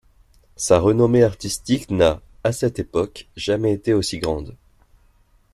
Sa 0.55 0.79
renommée 0.79 1.21
artistique 1.23 1.91
n'a, 1.91 2.21
à 2.43 2.53
cette 2.53 2.79
époque, 2.79 3.27
jamais 3.35 3.71
été 3.71 3.93
aussi 3.93 4.17
grande. 4.17 4.55